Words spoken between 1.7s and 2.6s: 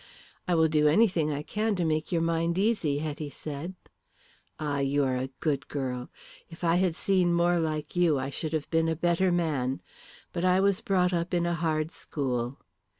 to make your mind